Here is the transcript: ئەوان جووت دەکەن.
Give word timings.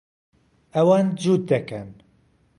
ئەوان 0.75 1.05
جووت 1.21 1.43
دەکەن. 1.51 1.89